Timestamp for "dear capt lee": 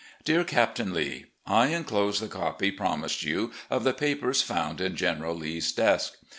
0.23-1.25